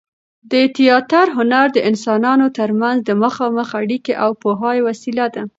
[0.51, 5.43] د تياتر هنر د انسانانو تر منځ د مخامخ اړیکې او پوهاوي وسیله ده.